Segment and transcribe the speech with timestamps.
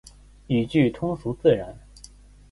[0.47, 1.75] 语句通俗自然